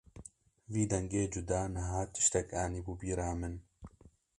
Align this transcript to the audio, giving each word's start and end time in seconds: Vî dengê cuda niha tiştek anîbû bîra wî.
Vî 0.73 0.83
dengê 0.91 1.23
cuda 1.33 1.61
niha 1.75 2.01
tiştek 2.13 2.47
anîbû 2.63 2.93
bîra 3.01 3.31
wî. 3.39 3.51